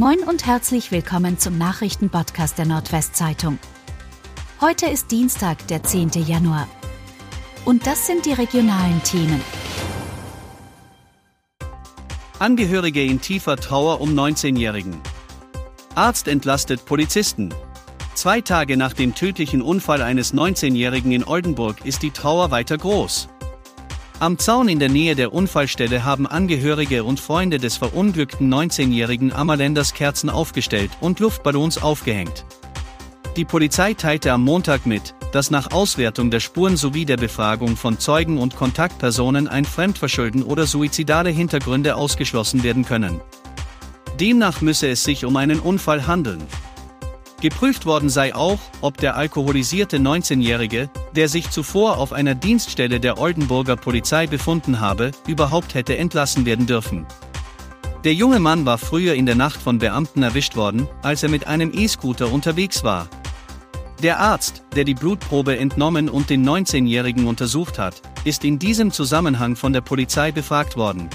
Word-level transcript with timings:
Moin 0.00 0.20
und 0.20 0.46
herzlich 0.46 0.92
willkommen 0.92 1.38
zum 1.38 1.58
Nachrichtenpodcast 1.58 2.56
der 2.56 2.64
Nordwestzeitung. 2.64 3.58
Heute 4.58 4.86
ist 4.86 5.10
Dienstag, 5.10 5.68
der 5.68 5.82
10. 5.82 6.12
Januar. 6.26 6.66
Und 7.66 7.86
das 7.86 8.06
sind 8.06 8.24
die 8.24 8.32
regionalen 8.32 9.02
Themen. 9.02 9.42
Angehörige 12.38 13.04
in 13.04 13.20
tiefer 13.20 13.58
Trauer 13.58 14.00
um 14.00 14.18
19-Jährigen. 14.18 15.02
Arzt 15.94 16.28
entlastet 16.28 16.86
Polizisten. 16.86 17.52
Zwei 18.14 18.40
Tage 18.40 18.78
nach 18.78 18.94
dem 18.94 19.14
tödlichen 19.14 19.60
Unfall 19.60 20.00
eines 20.00 20.32
19-Jährigen 20.32 21.12
in 21.12 21.24
Oldenburg 21.24 21.84
ist 21.84 22.02
die 22.02 22.10
Trauer 22.10 22.50
weiter 22.50 22.78
groß. 22.78 23.28
Am 24.20 24.36
Zaun 24.36 24.68
in 24.68 24.78
der 24.78 24.90
Nähe 24.90 25.16
der 25.16 25.32
Unfallstelle 25.32 26.04
haben 26.04 26.26
Angehörige 26.26 27.04
und 27.04 27.18
Freunde 27.18 27.56
des 27.56 27.78
verunglückten 27.78 28.52
19-jährigen 28.52 29.32
Ammerländers 29.32 29.94
Kerzen 29.94 30.28
aufgestellt 30.28 30.90
und 31.00 31.20
Luftballons 31.20 31.82
aufgehängt. 31.82 32.44
Die 33.36 33.46
Polizei 33.46 33.94
teilte 33.94 34.30
am 34.34 34.44
Montag 34.44 34.84
mit, 34.84 35.14
dass 35.32 35.50
nach 35.50 35.72
Auswertung 35.72 36.30
der 36.30 36.40
Spuren 36.40 36.76
sowie 36.76 37.06
der 37.06 37.16
Befragung 37.16 37.78
von 37.78 37.98
Zeugen 37.98 38.36
und 38.36 38.56
Kontaktpersonen 38.56 39.48
ein 39.48 39.64
Fremdverschulden 39.64 40.42
oder 40.42 40.66
suizidale 40.66 41.30
Hintergründe 41.30 41.96
ausgeschlossen 41.96 42.62
werden 42.62 42.84
können. 42.84 43.22
Demnach 44.20 44.60
müsse 44.60 44.88
es 44.88 45.02
sich 45.02 45.24
um 45.24 45.36
einen 45.36 45.60
Unfall 45.60 46.06
handeln. 46.06 46.42
Geprüft 47.40 47.86
worden 47.86 48.10
sei 48.10 48.34
auch, 48.34 48.60
ob 48.82 48.98
der 48.98 49.16
alkoholisierte 49.16 49.96
19-Jährige, 49.96 50.90
der 51.16 51.28
sich 51.28 51.50
zuvor 51.50 51.98
auf 51.98 52.12
einer 52.12 52.34
Dienststelle 52.34 53.00
der 53.00 53.18
Oldenburger 53.18 53.76
Polizei 53.76 54.26
befunden 54.26 54.80
habe, 54.80 55.10
überhaupt 55.26 55.74
hätte 55.74 55.96
entlassen 55.96 56.46
werden 56.46 56.66
dürfen. 56.66 57.06
Der 58.04 58.14
junge 58.14 58.40
Mann 58.40 58.64
war 58.64 58.78
früher 58.78 59.14
in 59.14 59.26
der 59.26 59.34
Nacht 59.34 59.60
von 59.60 59.78
Beamten 59.78 60.22
erwischt 60.22 60.56
worden, 60.56 60.88
als 61.02 61.22
er 61.22 61.28
mit 61.28 61.46
einem 61.46 61.70
E-Scooter 61.74 62.32
unterwegs 62.32 62.82
war. 62.82 63.08
Der 64.02 64.18
Arzt, 64.18 64.62
der 64.74 64.84
die 64.84 64.94
Blutprobe 64.94 65.58
entnommen 65.58 66.08
und 66.08 66.30
den 66.30 66.48
19-Jährigen 66.48 67.26
untersucht 67.26 67.78
hat, 67.78 68.00
ist 68.24 68.44
in 68.44 68.58
diesem 68.58 68.90
Zusammenhang 68.90 69.56
von 69.56 69.74
der 69.74 69.82
Polizei 69.82 70.32
befragt 70.32 70.78
worden. 70.78 71.10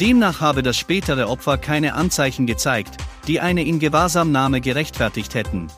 Demnach 0.00 0.40
habe 0.40 0.64
das 0.64 0.76
spätere 0.76 1.28
Opfer 1.28 1.56
keine 1.56 1.94
Anzeichen 1.94 2.46
gezeigt, 2.46 2.96
die 3.28 3.38
eine 3.38 3.64
Ingewahrsamnahme 3.64 4.60
gerechtfertigt 4.60 5.34
hätten. 5.34 5.68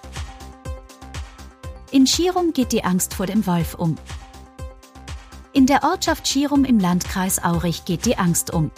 In 1.97 2.07
Schirum 2.07 2.53
geht 2.53 2.73
die 2.73 2.85
Angst 2.85 3.15
vor 3.15 3.25
dem 3.25 3.47
Wolf 3.47 3.73
um. 3.73 3.95
In 5.55 5.65
der 5.65 5.83
Ortschaft 5.83 6.29
Schirum 6.29 6.67
im 6.67 6.79
Landkreis 6.79 7.43
Aurich 7.43 7.87
geht 7.87 8.05
die 8.05 8.19
Angst 8.19 8.53
um. 8.53 8.71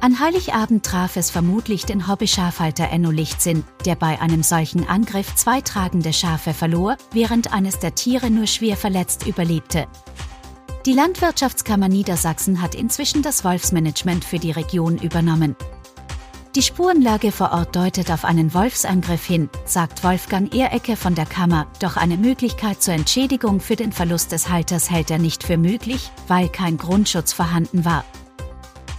An 0.00 0.18
Heiligabend 0.18 0.82
traf 0.82 1.16
es 1.16 1.30
vermutlich 1.30 1.84
den 1.84 2.08
Hobby-Schafhalter 2.08 2.88
Enno 2.88 3.10
Lichtsinn, 3.10 3.64
der 3.84 3.96
bei 3.96 4.18
einem 4.18 4.42
solchen 4.42 4.88
Angriff 4.88 5.34
zwei 5.34 5.60
tragende 5.60 6.14
Schafe 6.14 6.54
verlor, 6.54 6.96
während 7.10 7.52
eines 7.52 7.80
der 7.80 7.94
Tiere 7.94 8.30
nur 8.30 8.46
schwer 8.46 8.78
verletzt 8.78 9.26
überlebte. 9.26 9.86
Die 10.86 10.94
Landwirtschaftskammer 10.94 11.88
Niedersachsen 11.90 12.62
hat 12.62 12.74
inzwischen 12.74 13.20
das 13.20 13.44
Wolfsmanagement 13.44 14.24
für 14.24 14.38
die 14.38 14.52
Region 14.52 14.96
übernommen. 14.96 15.54
Die 16.54 16.60
Spurenlage 16.60 17.32
vor 17.32 17.52
Ort 17.52 17.74
deutet 17.74 18.10
auf 18.10 18.26
einen 18.26 18.52
Wolfsangriff 18.52 19.24
hin, 19.24 19.48
sagt 19.64 20.04
Wolfgang 20.04 20.54
Ehrecke 20.54 20.96
von 20.96 21.14
der 21.14 21.24
Kammer, 21.24 21.66
doch 21.80 21.96
eine 21.96 22.18
Möglichkeit 22.18 22.82
zur 22.82 22.92
Entschädigung 22.92 23.58
für 23.58 23.74
den 23.74 23.90
Verlust 23.90 24.32
des 24.32 24.50
Halters 24.50 24.90
hält 24.90 25.10
er 25.10 25.18
nicht 25.18 25.44
für 25.44 25.56
möglich, 25.56 26.10
weil 26.28 26.50
kein 26.50 26.76
Grundschutz 26.76 27.32
vorhanden 27.32 27.86
war. 27.86 28.04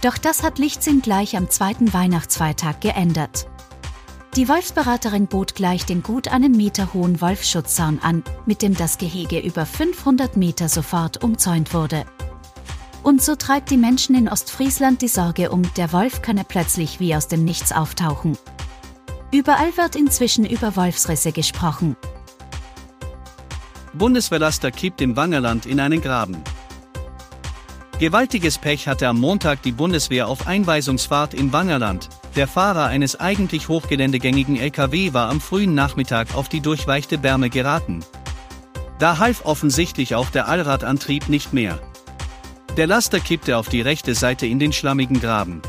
Doch 0.02 0.18
das 0.18 0.42
hat 0.42 0.58
Lichtsinn 0.58 1.00
gleich 1.00 1.36
am 1.36 1.48
zweiten 1.48 1.94
Weihnachtsfeiertag 1.94 2.80
geändert. 2.80 3.46
Die 4.34 4.48
Wolfsberaterin 4.48 5.28
bot 5.28 5.54
gleich 5.54 5.86
den 5.86 6.02
gut 6.02 6.26
einen 6.26 6.56
Meter 6.56 6.92
hohen 6.92 7.20
Wolfsschutzzaun 7.20 8.00
an, 8.02 8.24
mit 8.46 8.62
dem 8.62 8.76
das 8.76 8.98
Gehege 8.98 9.38
über 9.38 9.64
500 9.64 10.36
Meter 10.36 10.68
sofort 10.68 11.22
umzäunt 11.22 11.72
wurde. 11.72 12.04
Und 13.04 13.22
so 13.22 13.36
treibt 13.36 13.70
die 13.70 13.76
Menschen 13.76 14.16
in 14.16 14.30
Ostfriesland 14.30 15.02
die 15.02 15.08
Sorge 15.08 15.50
um, 15.50 15.62
der 15.76 15.92
Wolf 15.92 16.22
könne 16.22 16.42
plötzlich 16.42 17.00
wie 17.00 17.14
aus 17.14 17.28
dem 17.28 17.44
Nichts 17.44 17.70
auftauchen. 17.70 18.38
Überall 19.30 19.76
wird 19.76 19.94
inzwischen 19.94 20.46
über 20.46 20.74
Wolfsrisse 20.74 21.30
gesprochen. 21.30 21.96
Bundeswehrlaster 23.92 24.70
kippt 24.70 25.02
im 25.02 25.16
Wangerland 25.16 25.66
in 25.66 25.80
einen 25.80 26.00
Graben. 26.00 26.42
Gewaltiges 27.98 28.56
Pech 28.56 28.88
hatte 28.88 29.06
am 29.06 29.20
Montag 29.20 29.62
die 29.62 29.72
Bundeswehr 29.72 30.26
auf 30.26 30.46
Einweisungsfahrt 30.46 31.34
im 31.34 31.52
Wangerland. 31.52 32.08
Der 32.36 32.48
Fahrer 32.48 32.86
eines 32.86 33.20
eigentlich 33.20 33.68
hochgeländegängigen 33.68 34.56
LKW 34.56 35.12
war 35.12 35.28
am 35.28 35.42
frühen 35.42 35.74
Nachmittag 35.74 36.34
auf 36.34 36.48
die 36.48 36.60
durchweichte 36.60 37.18
Bärme 37.18 37.50
geraten. 37.50 38.02
Da 38.98 39.18
half 39.18 39.44
offensichtlich 39.44 40.14
auch 40.14 40.30
der 40.30 40.48
Allradantrieb 40.48 41.28
nicht 41.28 41.52
mehr. 41.52 41.78
Der 42.76 42.88
Laster 42.88 43.20
kippte 43.20 43.56
auf 43.56 43.68
die 43.68 43.82
rechte 43.82 44.16
Seite 44.16 44.46
in 44.46 44.58
den 44.58 44.72
schlammigen 44.72 45.20
Graben. 45.20 45.62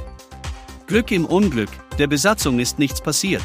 Glück 0.88 1.12
im 1.12 1.28
Unglück, 1.28 1.70
der 2.00 2.08
Besatzung 2.08 2.58
ist 2.58 2.80
nichts 2.80 3.00
passiert. 3.00 3.44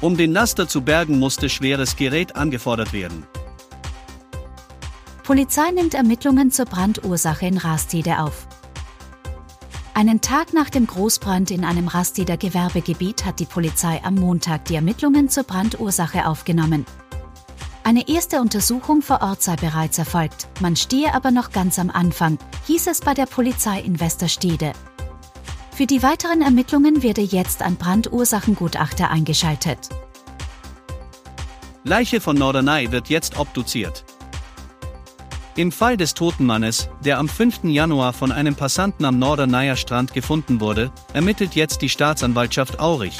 Um 0.00 0.16
den 0.16 0.32
Laster 0.32 0.66
zu 0.66 0.82
bergen 0.82 1.20
musste 1.20 1.48
schweres 1.48 1.94
Gerät 1.94 2.34
angefordert 2.34 2.92
werden. 2.92 3.24
Polizei 5.22 5.70
nimmt 5.70 5.94
Ermittlungen 5.94 6.50
zur 6.50 6.64
Brandursache 6.64 7.46
in 7.46 7.58
Rastede 7.58 8.18
auf. 8.18 8.48
Einen 9.94 10.20
Tag 10.20 10.52
nach 10.52 10.70
dem 10.70 10.86
Großbrand 10.88 11.52
in 11.52 11.64
einem 11.64 11.86
Rasteder 11.86 12.36
Gewerbegebiet 12.36 13.24
hat 13.24 13.38
die 13.38 13.46
Polizei 13.46 14.00
am 14.02 14.16
Montag 14.16 14.64
die 14.64 14.74
Ermittlungen 14.74 15.28
zur 15.28 15.44
Brandursache 15.44 16.26
aufgenommen. 16.26 16.86
Eine 17.88 18.06
erste 18.06 18.42
Untersuchung 18.42 19.00
vor 19.00 19.22
Ort 19.22 19.40
sei 19.40 19.56
bereits 19.56 19.96
erfolgt, 19.96 20.46
man 20.60 20.76
stehe 20.76 21.14
aber 21.14 21.30
noch 21.30 21.52
ganz 21.52 21.78
am 21.78 21.88
Anfang, 21.88 22.36
hieß 22.66 22.86
es 22.86 23.00
bei 23.00 23.14
der 23.14 23.24
Polizei 23.24 23.80
in 23.80 23.98
Westerstede. 23.98 24.74
Für 25.70 25.86
die 25.86 26.02
weiteren 26.02 26.42
Ermittlungen 26.42 27.02
werde 27.02 27.22
jetzt 27.22 27.62
ein 27.62 27.76
Brandursachengutachter 27.76 29.08
eingeschaltet. 29.08 29.88
Leiche 31.82 32.20
von 32.20 32.36
Norderney 32.36 32.92
wird 32.92 33.08
jetzt 33.08 33.38
obduziert. 33.38 34.04
Im 35.56 35.72
Fall 35.72 35.96
des 35.96 36.12
toten 36.12 36.44
Mannes, 36.44 36.90
der 37.02 37.18
am 37.18 37.26
5. 37.26 37.60
Januar 37.64 38.12
von 38.12 38.32
einem 38.32 38.54
Passanten 38.54 39.06
am 39.06 39.18
Norderneyer 39.18 39.76
Strand 39.76 40.12
gefunden 40.12 40.60
wurde, 40.60 40.92
ermittelt 41.14 41.54
jetzt 41.54 41.80
die 41.80 41.88
Staatsanwaltschaft 41.88 42.80
Aurich. 42.80 43.18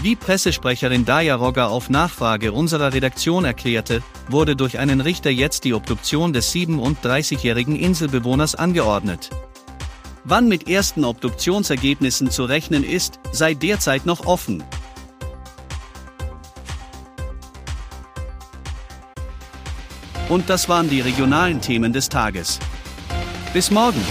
Wie 0.00 0.14
Pressesprecherin 0.14 1.04
Daya 1.04 1.34
Rogger 1.34 1.70
auf 1.70 1.90
Nachfrage 1.90 2.52
unserer 2.52 2.92
Redaktion 2.92 3.44
erklärte, 3.44 4.00
wurde 4.28 4.54
durch 4.54 4.78
einen 4.78 5.00
Richter 5.00 5.30
jetzt 5.30 5.64
die 5.64 5.74
Obduktion 5.74 6.32
des 6.32 6.54
37-jährigen 6.54 7.74
Inselbewohners 7.74 8.54
angeordnet. 8.54 9.30
Wann 10.22 10.46
mit 10.46 10.68
ersten 10.68 11.04
Obduktionsergebnissen 11.04 12.30
zu 12.30 12.44
rechnen 12.44 12.84
ist, 12.84 13.18
sei 13.32 13.54
derzeit 13.54 14.06
noch 14.06 14.24
offen. 14.24 14.62
Und 20.28 20.48
das 20.48 20.68
waren 20.68 20.88
die 20.88 21.00
regionalen 21.00 21.60
Themen 21.60 21.92
des 21.92 22.08
Tages. 22.08 22.60
Bis 23.52 23.72
morgen! 23.72 24.04